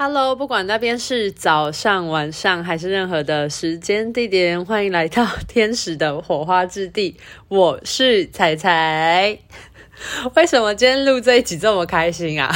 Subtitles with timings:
[0.00, 7.16] Hello，不管那边是早上、晚上还是任何的时间地点，欢迎来到天使的火花之地。
[7.48, 9.36] 我是彩彩。
[10.36, 12.48] 为什么今天录这一集这么开心啊？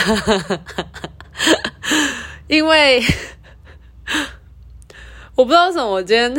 [2.46, 3.02] 因为
[5.34, 6.32] 我不知道为什么，我今天。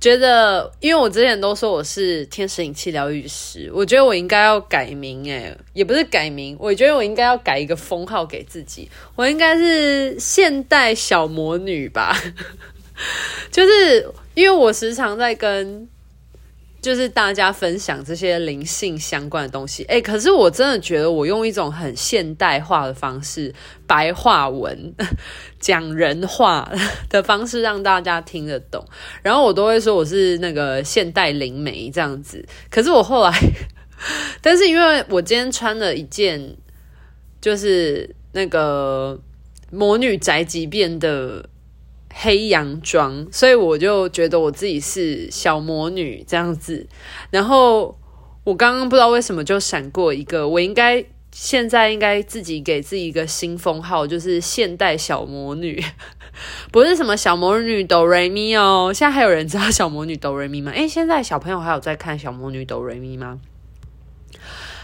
[0.00, 12.16] 觉得，因为我之前都说我是天使引气疗愈师，我觉得我应该要改名，诶，也不是改名，我觉得我应该要改一个封号给自己，我应该是现代小魔女吧，
[13.50, 15.88] 就是因为我时常在跟。
[16.80, 23.52] 就是大家分享这些灵性相关的东西，诶，可是我真的觉得我用一种很现代化的方式，
[23.86, 24.94] 白话文
[25.58, 26.70] 讲人话
[27.08, 28.84] 的方式让大家听得懂，
[29.22, 32.44] 然后我都会说我是那个现代灵媒这样子。
[32.70, 33.32] 可是我后来，
[34.40, 36.56] 但是因为我今天穿了一件，
[37.40, 39.20] 就是那个
[39.72, 41.44] 魔女宅急便的。
[42.20, 46.84] 黑洋装，所以我就觉得我自己是小魔女这样子。
[47.30, 47.96] 然后
[48.42, 55.80] 我刚刚不知道为什么就闪过一个，我应该现在应该自己给自己一个新封号，就是现代小魔女，
[56.72, 58.90] 不是什么小魔女哆瑞咪哦。
[58.92, 60.72] 现在还有人知道小魔女哆瑞咪吗？
[60.72, 63.38] 诶，现在小朋友还有在看小魔女哆瑞咪吗？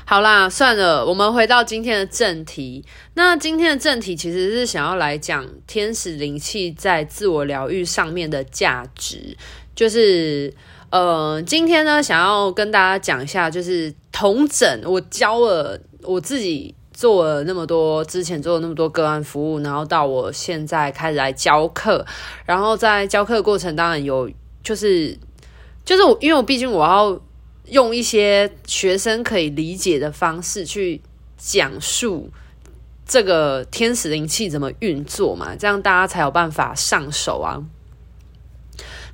[0.06, 2.84] 好啦，算了，我们回到今天的正题。
[3.14, 9.34] 那今天的正题其实是想要来讲天使灵气在自我疗愈上面的价值。
[9.74, 10.52] 就是，
[10.90, 22.04] 呃，今天呢，想要跟大家讲一下，就是统整我教了我自己做了那么多，之前做了那么多个案服务，然后到我现在开始来教课，
[22.44, 24.30] 然后在教课过程当然有，
[24.62, 25.18] 就是，
[25.82, 27.18] 就是我，因为我毕竟我要。
[27.66, 31.00] 用一些学生可以理解的方式去
[31.36, 32.30] 讲述
[33.06, 37.62] 这个天使灵气怎么运作嘛，这样大家才有办法上手啊。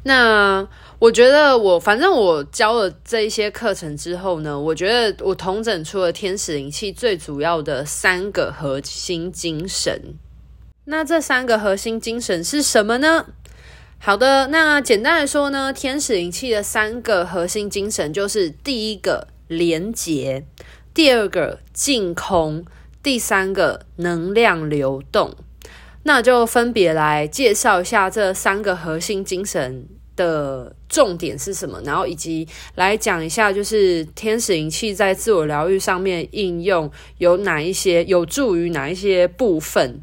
[0.02, 0.66] 那
[0.98, 10.14] 我觉得我反正我教了这一些课程之后呢，我觉得我统整出了天使灵气最主要的三个核心精神。
[10.86, 13.26] 那这三个核心精神是什么呢？
[14.02, 20.46] 好的，那简单来说呢，天使灵气的三个核心精神就是第一个连结，
[20.94, 22.64] 第二个净空，
[23.02, 25.36] 第三个能量流动。
[26.04, 40.02] 那就分别来介绍一下这三个核心精神的重点是什么，然后以及来讲一下，就是天使灵气在自我疗愈上面应用有哪一些，有助于哪一些部分。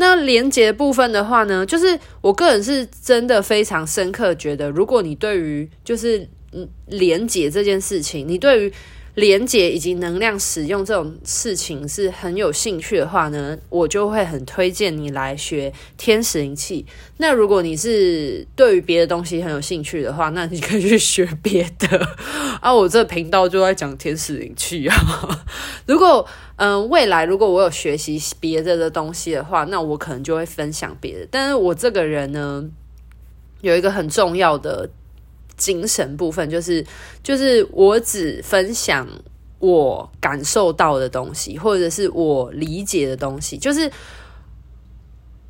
[0.00, 8.72] 那连结部分的话呢，就是我个人是真的非常深刻觉得，如果你对于就是嗯连结这件事情，你对于
[9.18, 16.86] 连接以及能量使用这种事情是很有兴趣的话呢，我就会很推荐你来学天使灵气。
[17.16, 22.00] 那如果你是对于别的东西很有兴趣的话，那你可以去学别的
[22.62, 22.72] 啊。
[22.72, 24.94] 我这频道就在讲天使灵气啊。
[25.86, 26.24] 如果
[26.54, 31.26] 嗯，未来如果我有学习别的的东西的话，那我可能就会分享别的。
[31.28, 32.64] 但是我这个人呢，
[33.62, 34.88] 有一个很重要的
[35.58, 36.82] 精神部分，就是
[37.22, 39.06] 就是我只分享
[39.58, 43.90] 我感受到的东西，或者是我理解的东西，就是。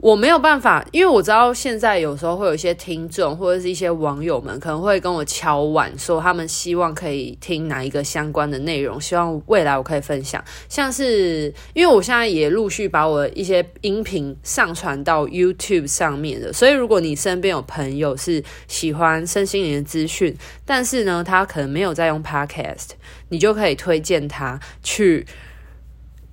[0.01, 10.43] 我没有办法，因为我知道现在有时候会有一些听众或者是一些网友们可能会跟我敲碗，说他们希望可以听哪一个相关的内容，希望未来我可以分享。
[10.69, 20.33] 像是因为我现在也陆续把我一些音频上传到 YouTube 上面的，所以如果你身边有朋友是喜欢身心灵的资讯，
[20.65, 22.91] 但是呢，他可能没有在用 Podcast，
[23.31, 25.27] 你就可以推荐他去。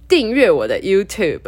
[0.07, 1.41] 订阅我的 YouTube，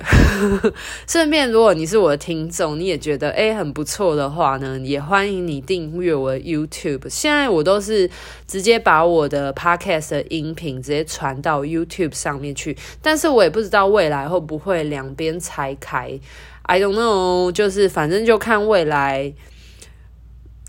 [1.07, 7.07] 顺便如果你是我的听众，你也觉得诶很不错的话呢，也欢迎你订阅我的 YouTube。
[7.07, 8.09] 现在我都是
[8.47, 16.19] 直接把我的 Podcast 的音频直接传到 YouTube 上面去，但是我也不知道未来会不会两边拆开
[16.63, 19.31] ，I don't know，就是反正就看未来，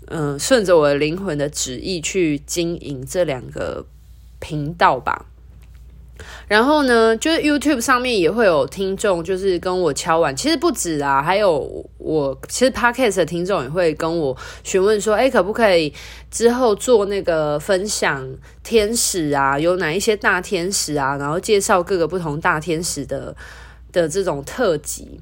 [0.07, 3.87] 嗯，顺着我的灵魂的旨意去经营这两个
[4.39, 5.25] 频道吧。
[6.47, 10.35] 然后呢，就是 YouTube 上面也会有听众，就是跟我敲碗。
[10.35, 15.93] 其实不止啊，还有我其实 Podcast 的听众也会跟我询问说，诶，可不可以
[16.31, 18.27] 之后做那个分享
[18.63, 19.59] 天使啊？
[19.59, 21.15] 有哪一些大天使啊？
[21.17, 23.35] 然后介绍各个不同大天使的
[23.91, 25.19] 的这种特辑。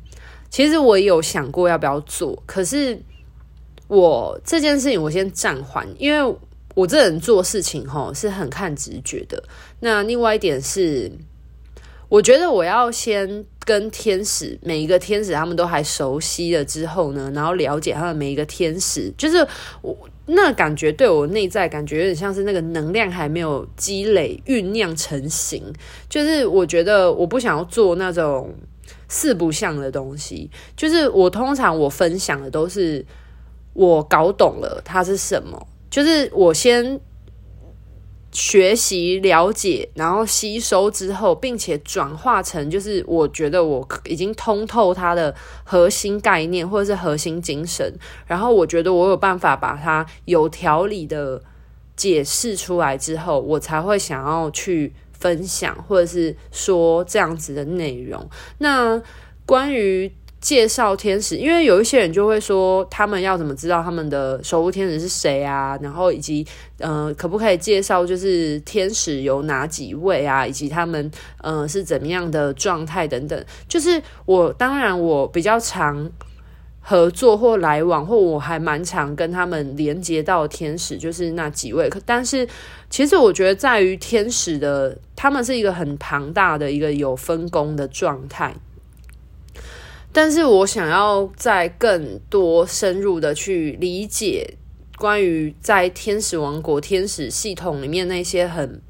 [0.49, 2.97] 其实我有想过要不要做，可是
[3.87, 6.35] 我这件事情我先暂缓，因为。
[6.75, 9.43] 我这人做事情齁是很看直觉的。
[9.79, 11.11] 那另外一点是，
[12.09, 19.45] 我觉得我要先跟天使每一个天使他们都还熟悉了之后呢，然后了解他们每一个天使，就是
[19.81, 19.95] 我
[20.25, 25.61] 那感觉对我内在感觉有点像是那个能量还没有积累酝酿成型，
[26.09, 28.55] 就是我觉得我不想要做那种
[29.07, 33.05] 四不像的东西，就是我通常我分享的都是
[33.73, 36.99] 我搞懂了它是什么，就是我先。
[38.37, 47.91] 学习、了解，然后吸收之后，并且转化成就是我觉得我已经通透它的核心概念或者是核心精神，
[48.27, 51.41] 然后我觉得我有办法把它有条理的
[51.95, 58.29] 解释出来之后，我才会想要去分享或者是说这样子的内容。
[58.59, 59.01] 那
[59.47, 60.13] 关于。
[60.47, 65.77] 介绍天使，因为有一些人就会说，他们要怎么知道他们的守护天使是谁啊？
[65.81, 66.47] 然后以及，
[66.77, 70.47] 呃，可不可以介绍就是天使有哪几位啊？
[70.47, 71.11] 以及他们，
[71.41, 73.45] 呃，是怎么样的状态等等。
[73.67, 76.09] 就是我当然我比较常
[76.79, 81.91] 合作或来往，或我还蛮常跟他们连接到天使，就是那几位。
[82.05, 82.47] 但是
[82.89, 88.55] 其实我觉得在于天使的，他们是一个很庞大的一个有分工的状态。
[90.13, 94.55] 但是我想要再更多深入的去理解
[94.97, 98.81] 关于在天使王国、天使系统里面那些很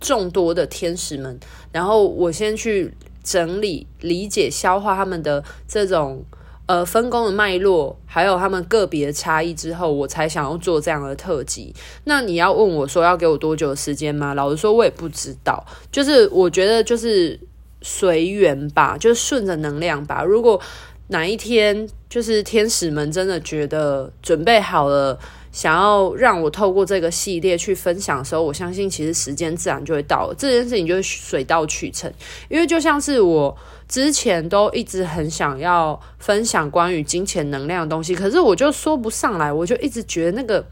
[0.00, 1.38] 众多的天使们，
[1.70, 2.92] 然后我先去
[3.22, 6.24] 整理、理解、消化他们的这种
[6.66, 11.72] 呃分工的脉络，还有他们个别的差异之后，我才想要做这样的特辑。
[12.02, 14.34] 那你要问我说要给我多久的时间吗？
[14.34, 15.64] 老实说，我也不知道。
[15.92, 17.38] 就是我觉得就是。
[17.82, 20.22] 随缘吧，就顺着能量吧。
[20.22, 20.60] 如果
[21.08, 25.18] 哪一天就是天使们真的觉得准备好了，
[25.52, 32.12] 想要让我透过这个系列去分享的时候，我相信其实时间自然就会到了，这件事情就会水到渠成。
[32.48, 33.56] 因为就像是我
[33.88, 40.64] 之前都一直很想要分享关于金钱能量的东西，可是我就说不上来，我就一直觉得那个。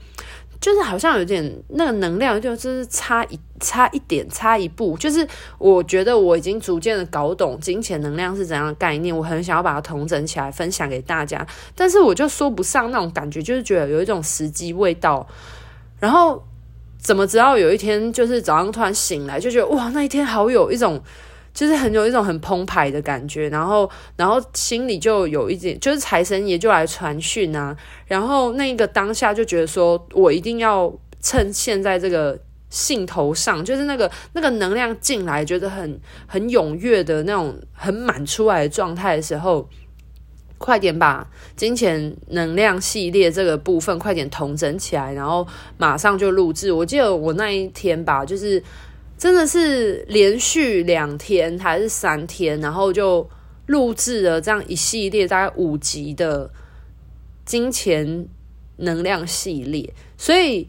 [0.60, 4.96] 就是好像有点那个能量，就是差一差一点，差一步。
[4.96, 5.26] 就是
[5.58, 15.26] 我觉得我已经逐渐的搞懂金钱能量是怎样的概念，我很想要把它统整起来分享给大家，但是我就说不上那种感觉，就是觉得有一种时机未到。
[16.00, 16.42] 然后
[16.98, 21.02] 怎么知道有一天就是早上突然醒来，就觉得哇，那一天好有一种。
[21.56, 27.74] 就是很有一种很澎湃的感觉，然后，然后心里就有一点，就是财神爷就来传讯啊，
[28.06, 30.92] 然后那个当下就觉得说，我一定要
[31.22, 32.38] 趁现在这个
[32.68, 39.66] 兴头上，就是那个那个能量进来，觉得很很踊跃的那种很满出来的状态的时候，
[40.58, 41.26] 快点把
[41.56, 45.48] 金钱能量系列这个部分快点统整起来，然后
[45.78, 46.70] 马上就录制。
[46.70, 48.62] 我记得我那一天吧，就是。
[49.18, 53.28] 真的是连续两天还是三天，然后就
[53.66, 56.50] 录制了这样一系列大概五集的
[57.44, 58.28] 金钱
[58.76, 60.66] 能量系列，所以。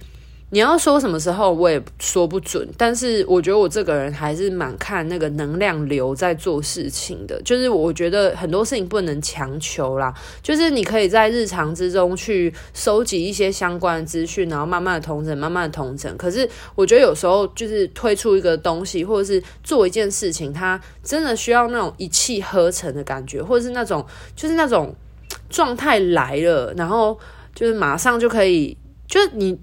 [0.49, 2.65] 你要说什么时候，我也说不准。
[2.77, 7.41] 但是我觉得我这个人还是蛮看那个能量流在做事情的。
[7.41, 16.15] 就是我觉得很多事情不能强求啦，就是你可以在日常之中去收集一些相关的资讯，然后慢慢的统整，慢慢的统整。
[16.15, 24.95] 可是我觉得有时候就是推出一个东西，或者是做一件事情，它真的需要那种一气呵成的感觉，或者是那种就是那种
[25.49, 27.19] 状态来了，然后
[27.53, 28.77] 就是马上就可以，
[29.09, 29.59] 就是你。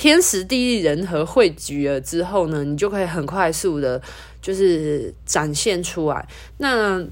[0.00, 4.00] 天时地利人和汇聚了之后呢，你就可以很快速的，
[4.40, 6.26] 就是展现出来。
[6.56, 7.04] 那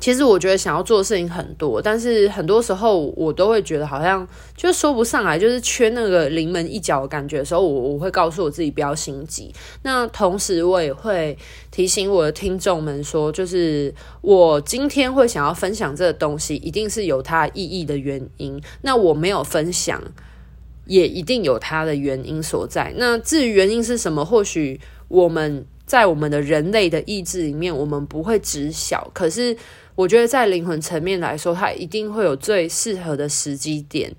[0.00, 9.54] 其实我觉得想要做的事情很多，但是很多时候我都会觉得好像就说不上来，就是缺那个临门一脚的感觉的时候，我我会告诉我自己不要心急。
[9.84, 11.38] 那同时我也会
[11.70, 18.60] 提醒我的听众们说，就是我今天会想要分享这个东西，一定是有它意义的原因。
[18.80, 20.02] 那我没有分享。
[20.92, 22.92] 也一定有它的原因所在。
[22.98, 29.10] 那至于原因是什么，或许我们在我们的人类的意志里面，我们不会知晓。
[29.14, 29.56] 可是，
[29.94, 34.14] 我觉得在灵魂层面来说，它一定会有最适合的时机点，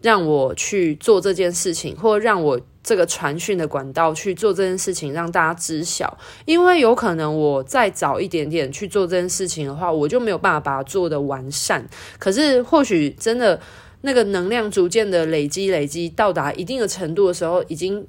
[0.00, 6.16] 让我去做这件事情，或让我这个传讯的管道去做这件事情，让大家知晓。
[6.46, 11.86] 因为有可能我再早一点点去做这件事情的话，我就没有办法把它做得完善。
[12.18, 13.60] 可是，或许真的。
[14.02, 18.06] 那个能量逐渐的累积，累积到达一定的程度的时候，已经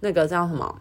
[0.00, 0.80] 那个叫什么？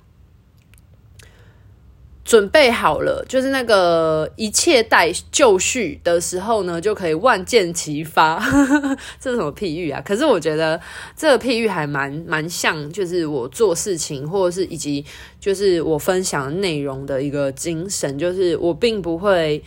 [2.25, 8.39] 准备好了，就是那个一切待就绪的时候呢，就可以万箭齐发。
[9.19, 10.01] 这是什么譬喻啊？
[10.05, 10.79] 可是我觉得
[11.17, 15.03] 这个譬喻还蛮蛮像，就是我做事情或者是以及
[15.37, 19.61] 就是我分享内容的一个精神，就是我并不会，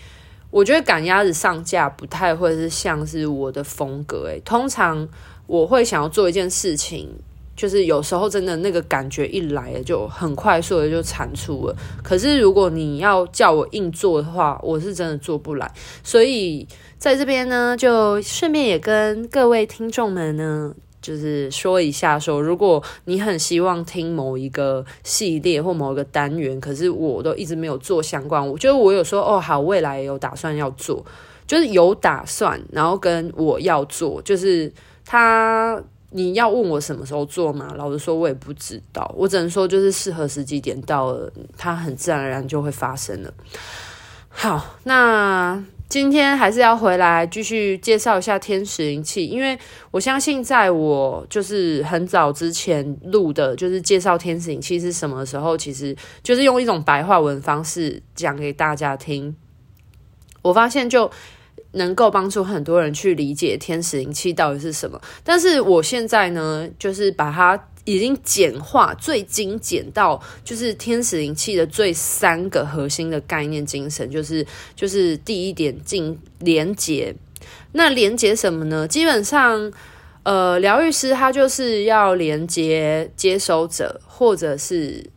[0.51, 4.29] 我觉得赶鸭子上架不太会是像是我的风格。
[4.29, 5.09] 诶，通常
[5.47, 7.09] 我会想要做一件事情。
[7.57, 11.75] 就是有时候真的那个感觉一来，就很快速的就产出了。
[12.03, 15.73] 可是如果你要叫我硬做的话，我是真的做不来。
[16.05, 20.75] 所以在这边呢，就顺便也跟各位听众们呢，
[21.07, 31.05] 就是说一下说，如果你很希望听某一个系列或某一个单元，可是我都一直没有做相关，我觉得我有说哦好，未来有打算要做，
[31.47, 34.73] 就是有打算，然后跟我要做，就是
[35.05, 35.81] 他。
[36.11, 37.75] 你要问我什么时候做嘛？
[37.77, 39.13] 老实说，我也不知道。
[39.19, 43.35] 我只能说，就是适合时机点到了，它很自然而然就会发生了。
[44.31, 49.59] 好，那今天还是要回来继续介绍一下天使灵气，因为
[49.91, 59.35] 我相信，在我就是很早之前录的，就是介绍天使灵气是什么时候，其实就是用一种白话文方式讲给大家听。
[60.43, 61.11] 我发现就。
[61.73, 77.15] 能够帮助很多人去理解天使灵气到底是什么，但是我现在呢，就是把它已经简化、最精简到，就是天使灵气的最三个核心的概念精神，就是就是第一点进连接。
[77.73, 78.87] 那连接什么呢？
[78.87, 79.73] 基本上，
[80.23, 85.09] 呃，疗愈师他就是要连接接收者，或者是。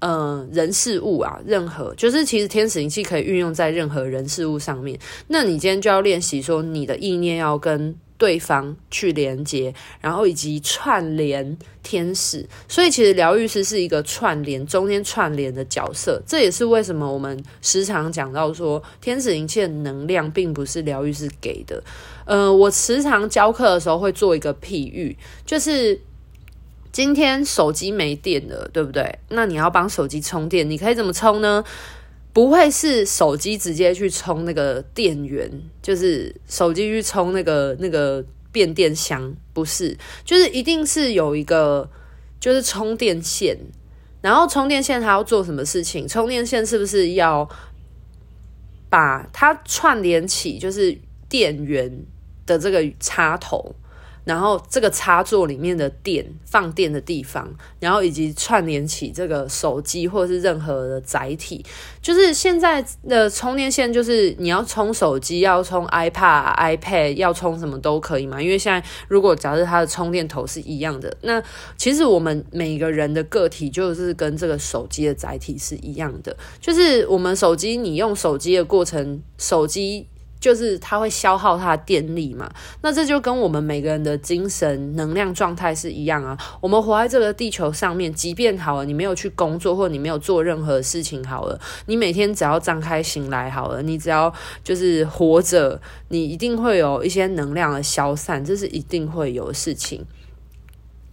[0.00, 4.96] 嗯，人事物啊，任何就是其实天使灵气可以运用在任何人事物上面。
[5.28, 12.48] 那你今天就要练习说，你的意念要跟对方去连接，然后以及串联天使。
[12.68, 16.22] 所以其实疗愈师是一个串联中间串联的角色。
[16.26, 21.82] 这也是为什么我们时常讲到说，天使灵气的能量并不是疗愈师给的。
[22.24, 26.00] 呃，我时常教课的时候会做一个譬喻，就是。
[26.92, 29.18] 今天手机没电了，对不对？
[29.28, 31.62] 那你要帮手机充电，你可以怎么充呢？
[32.36, 35.50] 不会是手机直接去充那个电源，
[35.80, 41.88] 就是手机去充那个那个变电箱，不是，就是一定是有一个
[42.38, 43.56] 就是充电线，
[44.20, 46.06] 然后充电线它要做什么事情？
[46.06, 47.48] 充电线是不是要
[48.90, 50.94] 把它串联起，就是
[51.30, 52.04] 电源
[52.44, 53.74] 的这个插头？
[54.26, 61.64] 然后这个插座里面的电放电的地方，然后以及串联起这个手机或者是任何的载体，
[62.02, 68.42] 就是现在的充电线，就是你要充手机，要充 iPad、iPad，要充什么都可以嘛。
[68.42, 71.40] 因为现在如果假设它的充电头是一样的，那
[71.76, 80.08] 其实我们每个人的个体就是跟这个手机的载体是一样的，就是我们手机你用手机的过程，手机。
[80.38, 82.50] 就是它会消耗它的电力嘛，
[82.82, 86.36] 那这就跟我们每个人的精神能量状态是一样啊。
[86.60, 100.04] 我们活在这个地球上面，即便好了，你没有去工作，或你没有做任何事情好了，你每天只要张开醒来好了，你只要就是活着，你一定会有一些能量的消散，这是一定会有的事情。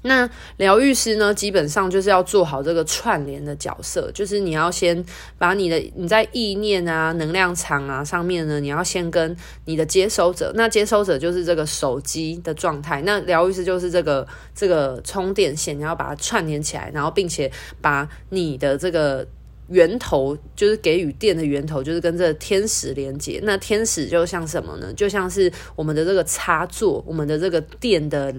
[0.05, 5.03] 那疗愈师呢，基本上就是要做好这个串联的角色，就是你要先
[5.38, 19.25] 把你的你在意念啊、能量场啊上面呢，你要先跟你的接收者，那接收者就是这个手机的状态，那疗愈师就是这个这个充电线，你要把它串联起来，然后并且把你的这个
[19.69, 23.39] 源头，就是给予电的源头，就是跟这个天使连接。
[23.43, 24.91] 那天使就像什么呢？
[24.93, 28.36] 就像是我们的这个插座，我们的这个电的。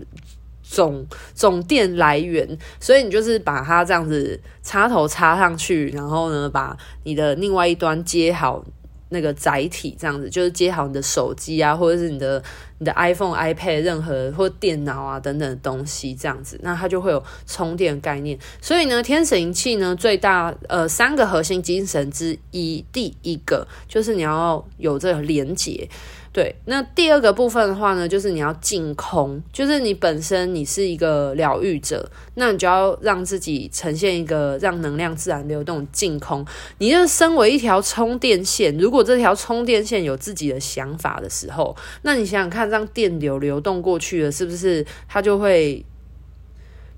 [0.67, 8.65] 总总电来源，所以你就是把它这样子插头插上去，然后呢，把你的另外一端接好
[9.11, 12.43] 那个载体，这样子就是接好你的手机啊，或者是你的
[12.79, 18.39] 你的 iPhone、iPad 任何或电脑啊等等的东西，这样子，那它就会有充电概念。
[18.61, 25.89] 所以呢，天使灵气呢，最大呃三个核心精神之一，第一个就是你要有这个连接。
[26.33, 36.45] 对，那第二个部分的话呢，就是你要净空，就是你本身你是一个疗愈者，那你就要让自己呈现一个让能量自然流动净空。
[36.79, 45.85] 你就身为一条充电线，如果这条充电线有自己的想法的时候，那你想想看，让电流流动过去了，是不是它就会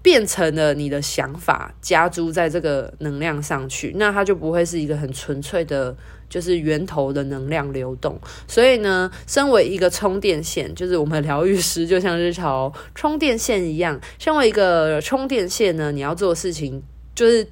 [0.02, 3.92] 变成了你的想法加诸在这个能量上去？
[3.96, 5.94] 那它就不会是一个很纯粹的。
[6.28, 8.18] 就是源头的能量流动，
[8.48, 14.00] 所以呢，身为一个充电线，就是我们疗愈师就像是条充电线一样。
[14.18, 16.82] 身为一个充电线呢，你要做的事情
[17.14, 17.46] 就是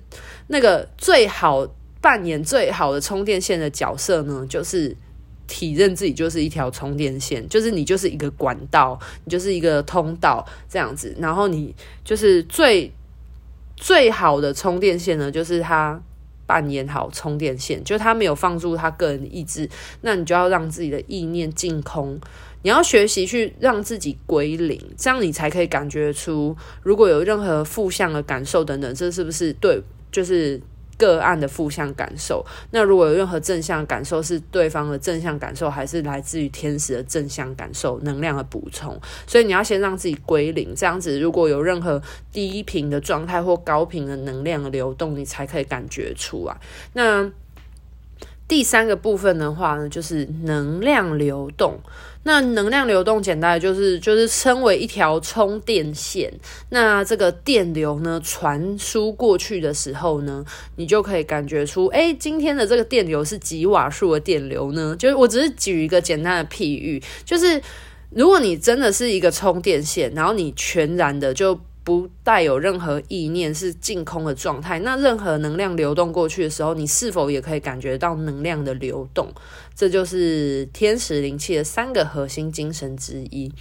[0.48, 1.64] 那个最好
[2.00, 4.96] 扮演最好的充电线的角色呢，就是
[5.46, 11.14] 体认自己就是一条充电线，就是你就是一个管道，你就是一个通道这样子。
[11.18, 11.74] 然后你
[12.04, 12.92] 就是最
[13.76, 16.00] 最好的充电线呢，就是他
[16.46, 19.68] 扮演好充电线，就他没有放诸他个人的意志，
[20.02, 22.18] 那你就要让自己的意念净空。
[22.62, 29.82] 你要学习去让自己归零，这样你才可以感觉出，如果有任何负向的感受等等，这是不是对？
[30.10, 30.58] 就是
[30.96, 32.44] 个案的负向感受。
[32.70, 39.00] 那如果有任何正向感受，是对方的正向感受，还是来自于天使的正向感受、能量的补充？
[39.26, 42.00] 所以你要先让自己归零，这样子如果有任何
[42.32, 46.56] 低频的状态或高频的能量的流动，你才可以感觉出来。
[46.92, 47.30] 那
[48.46, 51.80] 第三个部分的话呢，就是能量流动。
[52.24, 56.32] 那能量流动，简单就是就是称为一条充电线。
[56.70, 60.44] 那这个电流呢，传输过去的时候呢，
[60.76, 64.96] 你就可以感觉出，哎，今天的这个电流是几瓦数的电流呢？
[64.98, 67.62] 就是我只是举一个简单的譬喻，就是
[68.10, 71.58] 如果你真的是一个充电线，然后你全然的就。
[71.84, 74.78] 不带有任何意念，是净空的状态。
[74.78, 79.30] 那任何能量流动过去的时候，你是否也可以感觉到能量的流动？
[79.76, 83.52] 这就是天使灵气的三个核心精神之一。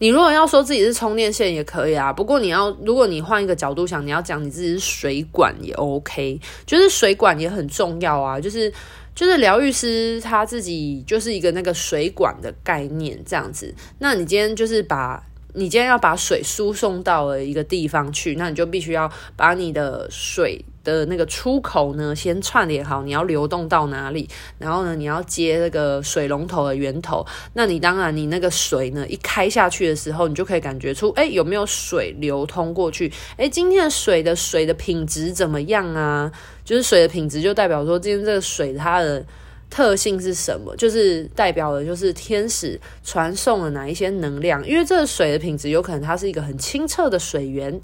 [0.00, 8.40] 你如果要说自己是充电线也可以啊，不过你要，如果你换一个角度想，你要讲你自己是水管也 OK，就是水管也很重要啊。
[8.40, 8.72] 就是
[9.14, 13.72] 就是疗愈师他自己就是一个那个水管的概念这样子。
[14.00, 15.24] 那你今天就是把。
[15.54, 24.28] 你今天要把水输送到了一个地方去，那你就必须要把你的水的那个出口呢，先串联好，你要流动到哪里，
[24.58, 27.26] 然后呢，你要接那个水龙头的源头。
[27.54, 33.12] 那你当然，你那个水呢，一开下去的时候，你就可以感觉出，哎，有没有水流通过去？
[33.36, 36.30] 哎，今天的水的水的品质怎么样啊？
[36.64, 39.24] 就是水的品质，就代表说今天这个水它的。
[39.70, 40.74] 特性是什么？
[40.76, 44.66] 就是代表的，就是天使传送了哪一些能量。
[44.66, 47.80] 因为这个水的品质，有可能它是一个很清澈的水源。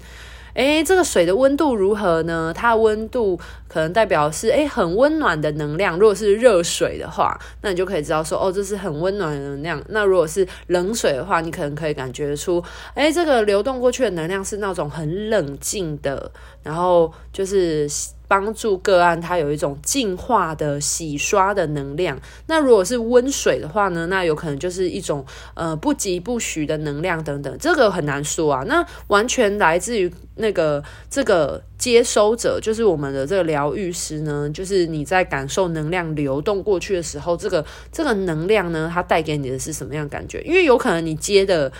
[0.53, 2.51] 诶，这个水的温度如何呢？
[2.51, 5.99] 它的温度可能代表是诶很温暖的能量。
[5.99, 9.79] 如果是热水的话，那你就可以知道说，哦，这是很温暖的能量。
[9.89, 12.63] 那如果是冷水的话，你可能可以感觉出，
[12.95, 16.31] 诶，这个流动过去的能量是那种很冷静的，
[16.67, 17.89] 然后就是。
[18.29, 22.19] 帮助个案，它有一种净化的洗刷的能量。
[22.47, 24.05] 那如果是温水的话呢？
[24.07, 27.57] 那有可能就是一种呃不疾不徐的能量等等。
[27.57, 28.65] 这个很难说啊。
[28.67, 34.49] 那完全来自于那个这个接收者，就是我们的这个疗愈师呢。
[34.49, 40.41] 就是你在感受能量流动过去的时候，这个这个能量呢，它带给你的是什么样感觉？
[40.41, 41.71] 因为有可能你接的。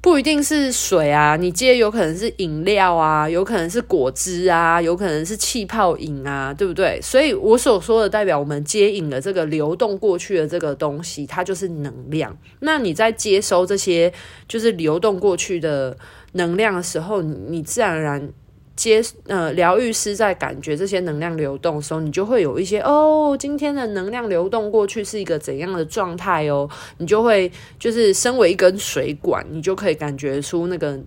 [0.00, 7.00] 不一定是水啊，你接有可能是饮料啊，有可能是果汁啊，有可能是气泡饮啊，对不对？
[7.02, 12.36] 所以我所说的代表我们接引的这个流动过去的这个东西，它就是能量。
[12.60, 14.12] 那你在接收这些
[14.46, 15.96] 就是流动过去的
[16.32, 18.32] 能量的时候，你自然而然。
[18.76, 31.00] 接呃，疗愈师在感觉这些能量流动的时候，你就会有一些哦，今天的能量流动过去是一个怎样的状态哦，你就会就是身为一根水管，你就可以感觉出那个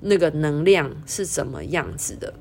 [0.00, 2.32] 那个能量是怎么样子的。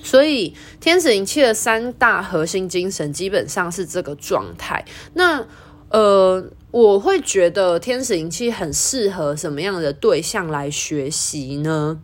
[0.00, 4.84] 所以天使灵气的三大核心精神基本上是这个状态。
[5.14, 5.44] 那
[5.88, 12.00] 呃，我会觉得天使灵气很适合什么样的对象来学习呢？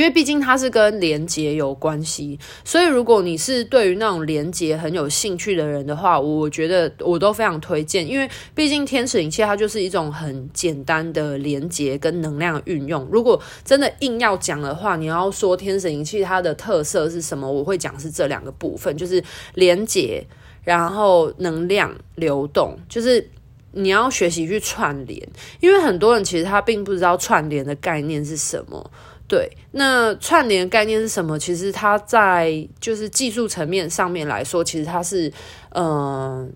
[0.00, 8.08] 因为毕竟它是跟连接有关系，所以如果你是对于那种连接很有兴趣的人的话，我觉得我都非常推荐。
[8.08, 13.06] 因为毕竟天使灵气它就是一种很简单的连接跟能量运用。
[13.12, 20.26] 如果真的硬要讲的话，你要说天使灵气它的特色是什么，我会讲是这两个部分，就是连接，
[20.64, 23.28] 然后能量流动，就是
[23.72, 25.28] 你要学习去串联。
[25.60, 28.90] 因为很多人其实他并不知道串联的概念是什么。
[29.30, 31.38] 对，那串联概念是什么？
[31.38, 35.32] 其实它在就是技术层面上面来说，其实它是
[35.68, 36.52] 嗯、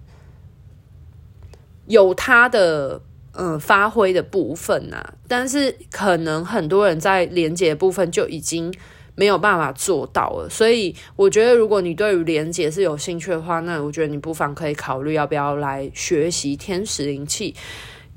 [1.87, 3.01] 有它的
[3.35, 8.75] 嗯、呃、发挥的部分呐、但是可能很多人在连接部分就已经
[9.15, 10.49] 没有办法做到了。
[10.51, 17.55] 所以我觉得，如果你对于连接是有兴趣的话，那我觉得你不妨可以考虑要不要来学习天使灵气。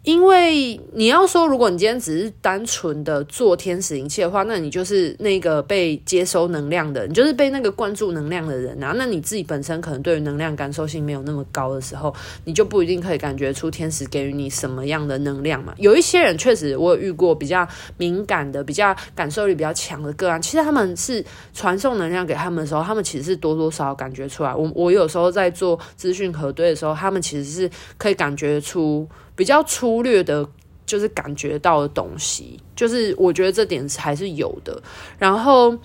[0.08, 8.94] 因为你要说，如果你今天只是单纯的做天使灵气的话，那你就是那个被接收能量的，你就是被那个灌注能量的人啊。
[8.96, 12.16] 那你自己本身可能对于能量感受性没有那么高的时候，
[12.46, 15.74] 你就不一定可以感觉出天使给予你什么样的能量嘛。
[15.78, 17.68] 有一些人确实，我有遇过比较
[17.98, 21.22] 敏感的、比较感受力比较强的个案，其实他们是
[21.54, 24.56] 传送能量给他们的时候，他们其实是多多少少感觉出来。
[24.56, 29.06] 我我有时候在做资讯核对的时候，他们其实是可以感觉出。
[29.38, 30.46] 比较粗略的，
[30.86, 34.84] 就是感觉到的东西，就是我觉得这点还是有的。
[35.18, 35.78] 然后，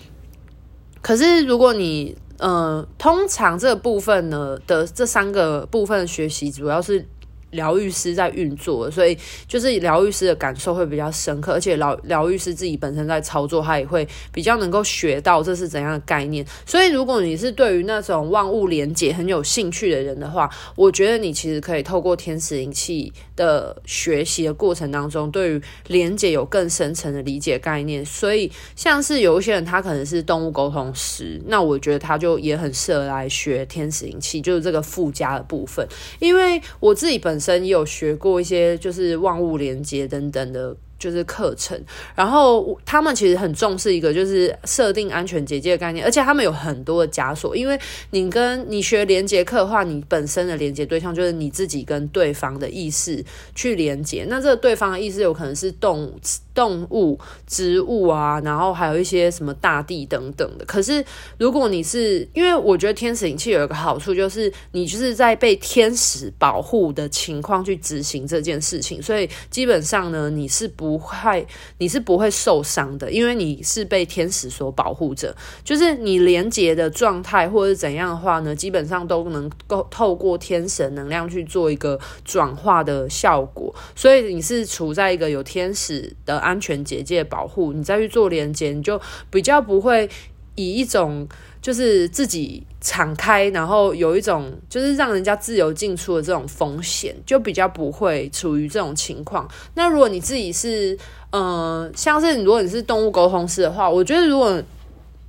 [1.01, 7.07] 可是如果你呃，通常这个部分呢的这三个部分学习，主要是。
[7.53, 16.45] 疗愈师在运作，所以就是疗愈师的感受会比较深刻，而且疗疗愈师自己本身在操作，他也会比较能够学到这是怎样的概念。
[16.65, 28.05] 所以，如果你是对于那种万物连结很有兴趣的人的话，我觉得你其实可以透过天使灵气的学习的过程当中，对于连结有更深层的理解概念。
[28.05, 35.87] 所以，像是有一些人他可能是动物沟通师，那我觉得他就也很适合来学天使灵气，就是这个附加的部分。
[36.19, 37.65] 因为我自己本身身。
[37.67, 40.75] 有学过一些，就是万物连接等等的。
[40.99, 41.77] 就是课程，
[42.15, 47.77] 然后他们其实很重视一个，就是设定安全结界的概念，而且他们有很多的枷锁，因为
[48.11, 53.21] 你跟你学连接课的话，你本身的连接对象就是你自己跟对方的意识
[53.53, 56.17] 去连接，那这个对方的意识有可能是动物
[56.53, 60.65] 动物、植物啊，然后还有一些什么大地等等的。
[60.65, 61.05] 可是
[61.37, 70.97] 如果你是，因为我觉得天使灵气有一个好处，就是你就是在被天使保护的情况去执行这件事情，所以基本上呢，你是不。
[71.03, 71.45] 会，
[71.79, 75.35] 你是不会受伤的，因为你是被天使所保护着。
[75.61, 83.73] 就是你连接的状态或者怎样的话呢，基本上都能够透过天神能量去做一个转化的效果。
[83.95, 90.09] 所以你是处在一个有天使的安全结界保护，你再去做连接，你就比较不会
[90.55, 91.27] 以一种。
[91.63, 99.49] 就是自己敞开，然后有一种就是让人家自由进出的这种风险，就比较不会处于这种情况。
[99.73, 100.93] 那如果你自己是，
[101.29, 101.41] 嗯、
[101.85, 104.61] 呃，像是如果你是动物沟通师的话，我觉得如果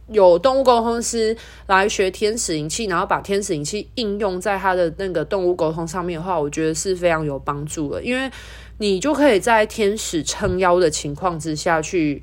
[0.09, 1.37] 有动物沟通师
[1.69, 8.29] 来学天使灵气，然后把天使灵气应用在他的那个动物沟通上面的话，我觉得是非常有帮助的，因为
[8.79, 12.23] 你就可以在天使撑腰的情况之下去。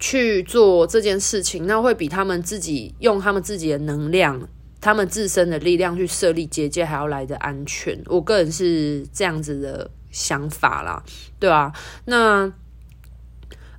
[0.00, 7.98] 去做这件事情，那会比他们自己用他们自己的能量、他们自身的力量去设立结界还要来的安全。
[8.06, 11.02] 我个人是这样子的想法啦，
[11.38, 11.72] 对啊？
[12.04, 12.52] 那。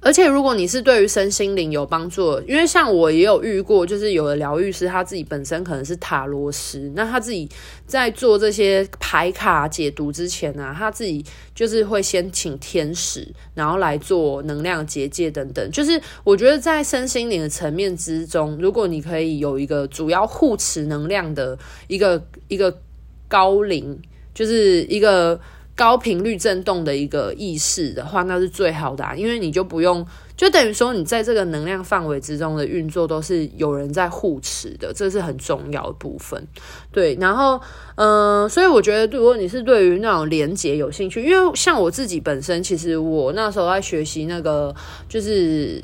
[0.05, 7.49] 而且，如果你是对于身心灵有帮助，因为像我也有遇过，就是有的疗愈师他自己本身可能是塔罗师，那他自己
[7.87, 15.71] 在做这些牌卡解读之前呢、啊，他自己就是会先请天使，然后来做能量结界等等。
[15.71, 22.77] 就是我觉得在身心灵的层面之中，如果你可以有一个主要护持能量的一个一个
[23.27, 23.99] 高灵，
[24.35, 25.41] 就是一个。
[25.75, 30.05] 高频率震动的一个意识的话，那是最好的啊，因为你就不用，
[30.37, 36.47] 就等于说你在这个能量范围之中的运作都是有人在护持的，这是很重要的部分。
[36.93, 37.59] 对，然后，
[37.95, 44.73] 嗯、所以我觉得，如果你是对于那种连接有兴趣，因为像我自己本身，其实我那时候在学习那个，
[45.09, 45.83] 就是。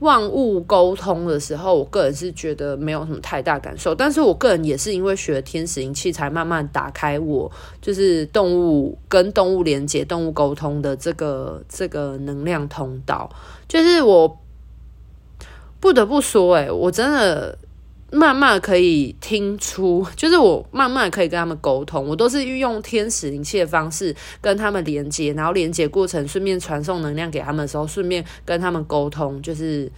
[0.00, 13.30] 万物沟通的时候，我个人是觉得没有什么太大感受，但是我个人也是因为学了天使灵气，才慢慢打开我就是动物跟动物连接、动物沟通的这个这个能量通道。
[13.66, 14.38] 就是我
[15.80, 17.58] 不得不说，欸，诶，我真的。
[18.14, 29.90] 慢慢可以听出，就是我慢慢可以跟他们沟通，我都是运用天使灵气的方式跟他们连接，然后连接过程顺便传送能量给他们的时候，顺便跟他们沟通，就是。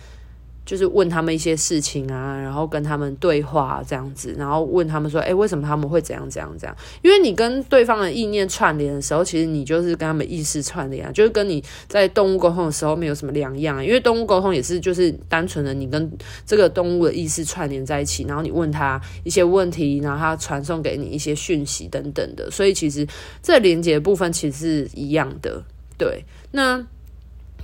[0.67, 6.77] 就是问他们一些事情啊，然后跟他们对话这样子，然后问他们说，诶，为什么他们会怎样怎样怎样？
[7.03, 13.83] 因为你跟对方的意念串联的时候，其实你就是跟他们意识串联啊，就是跟你在动物沟通的时候没有什么两样。
[13.83, 16.11] 因为动物沟通也是就是单纯的你跟
[16.45, 23.07] 这个动物的意识串联在一起，然后你问他一些问题，然后他传送给你一些讯息等等的，所以其实
[23.41, 25.63] 这连接部分其实是一样的。
[25.97, 26.85] 对，那。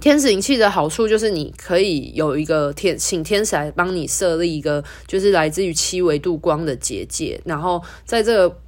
[0.03, 8.59] 天使灵气的好处就是你可以有一个天，请天使来帮你设立一个，就是来自于七维度光的结界，然后在这个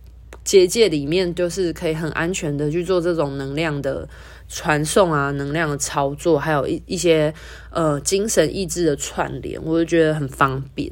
[0.44, 4.08] 结界里面，就是可以很安全的去做这种能量的
[4.48, 7.34] 传送啊，能量的操作，还有一一些
[7.70, 10.88] 呃精神意志的串联，我就觉得很方便。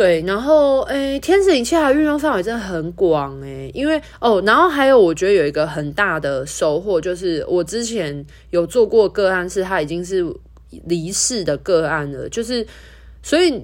[0.00, 10.24] 对，然后诶，天使灵气它的运用范围真的很广诶，因为哦，然后还有我觉得有一个很大的收获，就是我之前有做过个案，是他已经是
[10.86, 12.66] 离世的个案了，就是
[13.22, 13.62] 所以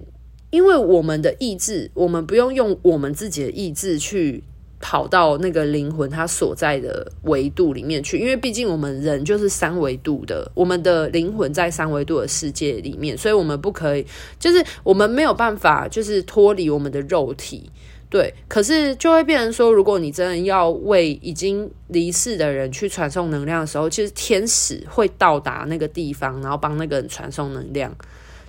[0.50, 4.44] 因为我们的意志，我们不用用我们自己的意志去。
[4.88, 14.06] 跑到那个灵魂它所在的维度里面去，因为毕竟我们人就是三维度的，我们的灵魂在三维度的世界里面，所以我们不可以，
[14.38, 17.68] 就是我们没有办法，就是脱离我们的肉体，
[18.08, 18.32] 对。
[18.46, 27.92] 可是就会变成说，如果你真的要为已经离世的人去传送能量的时候，其实天使会到达那个地方，然后帮那个人传送能量，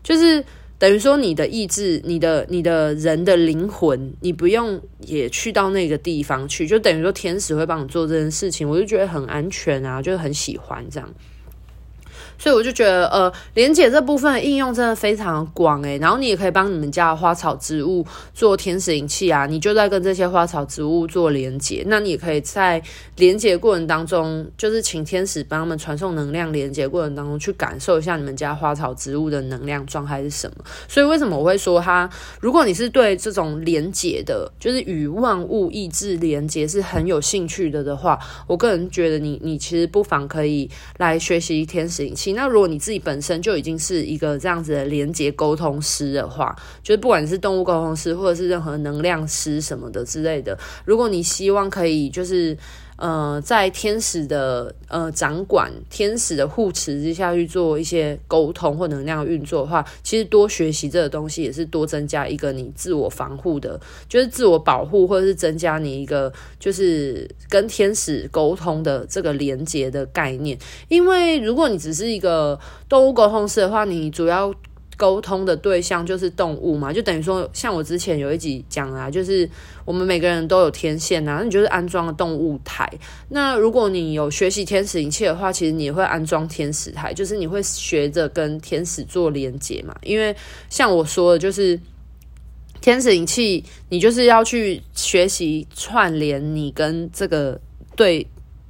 [0.04, 0.46] 就是。
[0.80, 11.14] 等于说，你的意志、你的、你的人的灵魂，你不用也去到那个地方去，就等于说天使会帮你做这件事情，我就觉得很安全啊，就很喜欢这样。
[12.38, 21.84] 所以我就觉得，呃，连接这部分的应用真的非常广诶，然后你也可以帮你们家的花草植物做天使灵气啊，你就在跟这些花草植物做连接。
[21.88, 22.82] 那你也可以在
[23.16, 30.64] 连接过程当中，就是请天使帮他们传送能量，连接过程当中去感受一下你们家花草植物的能量状态是什么。
[30.88, 32.08] 所以为什么我会说它？
[32.40, 42.27] 如果你是对这种连接的，就是与万物意志连接是很有兴趣的的话，我个人觉得你你其实不妨可以来学习天使灵气。
[42.34, 52.58] 那如果你自己本身就已经是一个这样子的连接沟通师的话，就是不管你是动物沟通师，或者是任何能量师什么的之类的，如果你希望可以就是。
[52.98, 63.80] 呃，在天使的呃掌管、天使的护持之下去做一些沟通或能量运作的话，其实多学习这个东西也是多增加一个你自我防护的，
[64.10, 70.58] 就是自我保护，或者是增加你一个就是跟天使沟通的这个连接的概念。
[70.88, 74.54] 因为如果你只是一个动物沟通师的话，你主要。
[74.98, 79.48] 沟通的对象就是动物嘛，就等于说，像我之前有一集讲啊，就是
[79.86, 82.92] 我们每个人都有天线呐，那你就是安装了动物台。
[83.30, 89.96] 那如果你有学习天使灵气的话，其实你会安装天使台，就是你会学着跟天使做连接嘛。
[90.02, 90.36] 因为
[90.68, 91.80] 像我说的，就是
[92.82, 97.62] 天使灵气，你就是要去学习串联你跟这个
[97.96, 98.28] 对。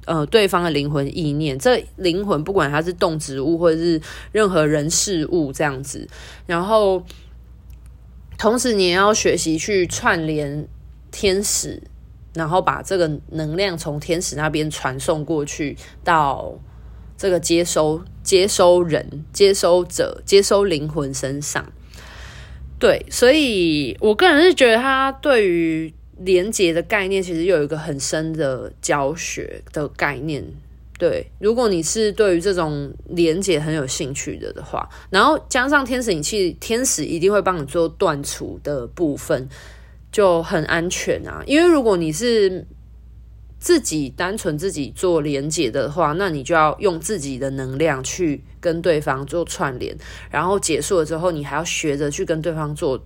[0.08, 4.00] 呃，对方的灵魂意念，这灵魂不管它是动植物或者是
[4.32, 6.08] 任何人事物这样子，
[6.46, 7.04] 然后
[8.38, 10.66] 同时你也要学习去串联
[11.10, 11.82] 天使，
[12.32, 16.58] 然后把这个能量从天使那边传送过去到
[17.18, 21.70] 这个接收接收人、接收者、接收灵魂身上。
[22.78, 25.92] 对，所以我个人是觉得他对于。
[26.18, 30.44] 连结的概念其实有一个很深的教学的概念，
[30.98, 31.24] 对。
[31.38, 39.48] 如果你是对于这种连结很有兴趣的的话，然后加上天使引气，天使一定会帮你做断除的部分，
[40.10, 41.42] 就很安全啊。
[41.46, 42.66] 因为如果你是
[43.60, 49.96] 自己单纯自己做连结的话，那你就要用自己的能量去跟对方做串联，
[50.30, 53.00] 然后结束了之后，你还要学着去跟对方做。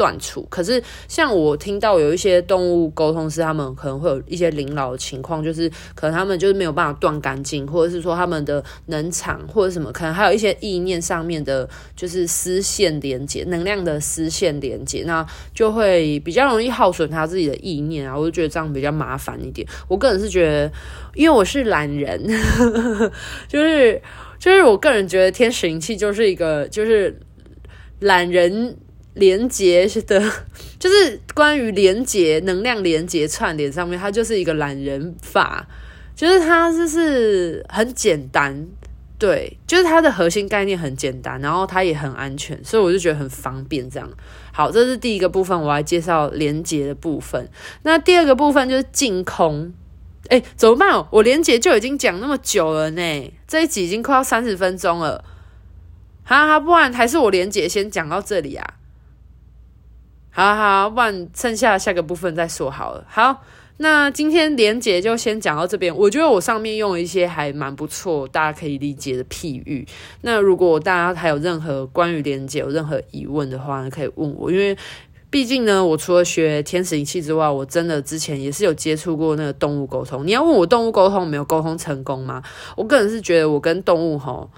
[0.00, 18.16] 断处，可是像我听到有一些动物沟通师，他们可能会有一些临老的情况，就是可能他们就是没有办法断干净，或者是说他们的能场或者什么，可能还有一些意念上面的，就是丝线连接、能量的丝线连接，那就会比较容易耗损他自己的意念啊。
[18.18, 19.68] 我就觉得这样比较麻烦一点。
[19.86, 20.72] 我个人是觉得，
[21.14, 22.26] 因为我是懒人，
[23.46, 24.00] 就是
[24.38, 27.20] 就是我个人觉得天使灵气就是一个就是
[27.98, 28.78] 懒人。
[29.14, 30.20] 连接是的，
[30.78, 35.66] 就是关于连接能量、连接串联上面，它就是一个懒人法，
[36.14, 38.66] 就是它就是很简单，
[39.18, 43.90] 对，就是它的核心概念很简单，然后它也很安全，所以我就觉得很方便。
[43.90, 44.08] 这样，
[44.52, 47.48] 好，这是第一个部分，我来介绍连接的部分。
[47.82, 49.72] 那第二个部分就是净空，
[50.28, 51.04] 哎，怎么办？
[51.10, 55.24] 我连接就已经讲那么久了呢，这一集已经快要三十分钟了，
[56.24, 58.76] 哈哈，不然还是我连接先讲到这里啊。
[60.32, 63.04] 好好，不然剩下下个部分再说好了。
[63.08, 63.42] 好，
[63.78, 65.94] 那今天连结就先讲到这边。
[65.94, 69.84] 我觉得我上面用了一些还蛮不错，大家可以理解的譬喻。
[70.22, 74.52] 那如果大家还有任何关于连结有任何疑问的话，可以问我。
[74.52, 74.76] 因为
[75.30, 80.24] 毕竟呢，我除了学天使灵气之外，我真的之前也是有接触过那个动物沟通。
[80.24, 82.40] 你要问我动物沟通没有沟通成功吗？
[82.76, 84.48] 我个人是觉得我跟动物吼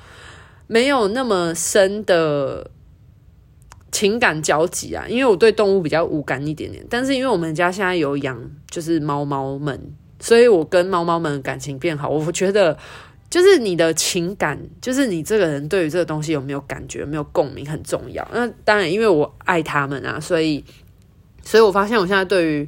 [0.66, 2.70] 没有那么深的。
[3.92, 9.78] 情感交集啊，因为我对动物比较无感一点点，但是因为我们家现在有养就是猫猫们，
[10.18, 12.08] 所以我跟猫猫们感情变好。
[12.08, 12.76] 我觉得
[13.28, 18.26] 就是你的情感，就是你这个人对于这个东西有没有感觉、有没有共鸣很重要。
[18.32, 20.64] 那当然，因为我爱他们啊，所以，
[21.44, 22.66] 所以我发现我现在对于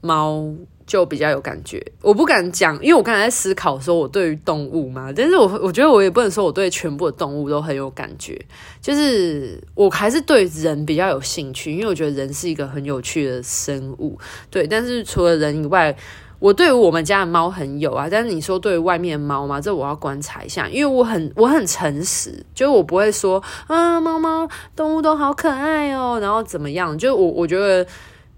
[0.00, 0.54] 猫
[0.92, 1.82] 就比较有感觉。
[2.02, 8.38] 我不敢讲，因为我刚才在思考说我对于动物嘛，但是我我觉得我也不能说我对全部的动物都很有感觉。
[8.82, 14.18] 就是我还是对人比较有兴趣，因为我觉得人是一个很有趣的生物。
[14.50, 15.96] 对，但是除了人以外。
[16.42, 27.86] 我对我们家的猫很有啊，但是你说对外面的猫嘛，这我要观察一下，因为我很我很诚实，就是我不会说啊，猫猫动物都好可爱哦，然后怎么样，就我我觉得。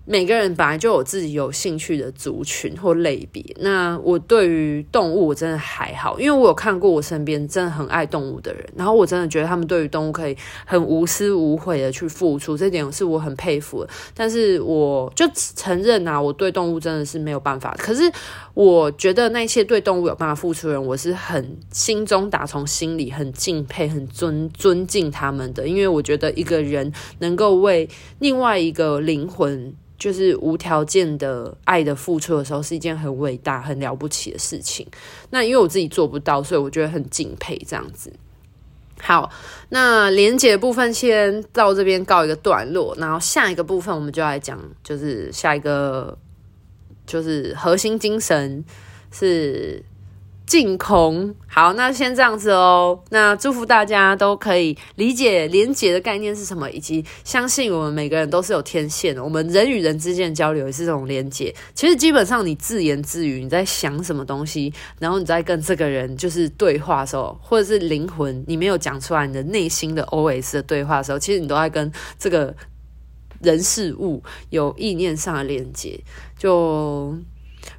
[0.07, 3.43] 每个人本来就有自己有兴趣的族群或类别。
[3.61, 10.37] 那我对于动物我真的还好，因为我有看过我身边真的很爱动物的人，然后我真的觉得他们对于动物可以
[10.67, 13.91] 很无私无悔的去付出，这点是我很佩服的。
[14.15, 17.75] 但是我就承认啊，我对动物真的是没有办法。
[17.79, 18.03] 可是
[18.53, 27.89] 我觉得那些对动物有办法付出的人，我是很心中打从心里很敬佩、很尊尊敬他们的，因为我觉得一个人能够为
[28.19, 29.75] 另外一个灵魂。
[29.99, 34.87] 就是无条件的爱的付出的时候，是一件很伟大、很了不起的事情。
[35.31, 38.13] 那因为我自己做不到，所以我觉得很敬佩这样子。
[39.01, 39.31] 好，
[39.69, 46.17] 那连结的部分先到这边告一个段落，然后下一个部分我们就来讲，就是下一个
[47.07, 48.65] 就是核心精神
[49.11, 49.83] 是。
[50.47, 53.03] 净空，好，那先这样子哦。
[53.09, 59.25] 那祝福大家都可以理解连结的概念是什么，以及相信我们每个人都是有天线的。
[59.25, 61.55] 我们人与人之间交流也是这种连结。
[61.75, 72.55] 其实基本上你自言自语，你在想什么东西，然后你在跟这个人就是对话的时候，或者是灵魂你没有讲出来，你的内心的 OS 的对话的时候，其实你都在跟这个
[73.41, 75.99] 人事物有意念上的连结，
[76.39, 77.17] 就。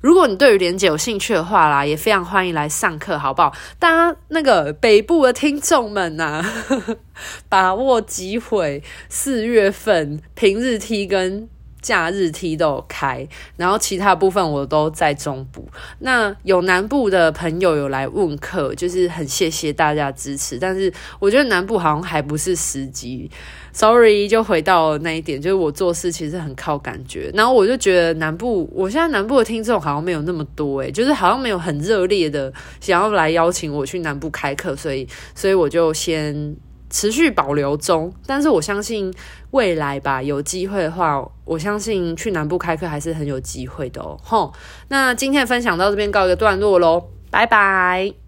[0.02, 3.54] 如果你对于连姐有兴趣的话啦，也非常欢迎来上课，好不好？
[3.80, 6.54] 大家那个北部的听众们呐、啊，
[7.50, 11.48] 把握机会，四月份平日梯跟
[11.86, 15.63] 假日梯都有开，然后其他部分我都在中部。
[16.00, 23.30] 那有南部的朋友有来问课，就是很谢谢大家支持，但是我觉得南部好像还不是时机。
[23.71, 27.30] Sorry，就回到那一点，就是我做事其实很靠感觉。
[27.36, 36.56] 然后我就觉得南部，我现在南部的听众好像没有那么多诶，就是好像没有很热烈的想要来邀请我去南部开课，所以，所以我就先
[36.89, 38.13] 持续保留中。
[38.26, 39.13] 但是我相信
[39.52, 44.17] 未来吧，有机会的话，我相信去南部开课还是很有机会的哦。
[44.24, 44.54] 吼，
[44.89, 48.24] 那今天的分享到这边告一个段落喽，拜拜。